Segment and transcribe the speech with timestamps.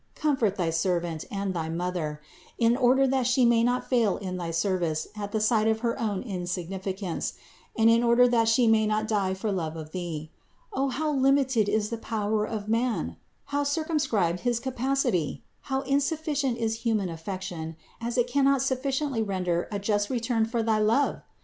[0.15, 2.21] Comfort thy servant and thy Mother,
[2.57, 5.99] in order that She may not fail in thy service at the sight of her
[5.99, 7.33] own insignificance,
[7.75, 10.31] and in order that she may not die for love of Thee.
[10.73, 13.17] O how limited is 2 81 462 CITY OF GOD the power of man!
[13.45, 15.43] How circumscribed his capacity!
[15.69, 20.63] How insufficient is human affection, as it cannot suffi ciently render a just return for
[20.63, 21.21] thy love!